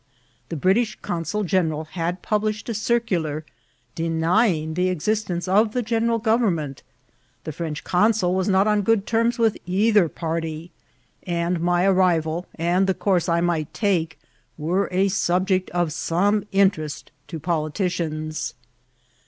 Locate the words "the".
0.49-0.55, 4.73-4.89, 5.73-5.83, 7.43-7.51, 12.87-12.95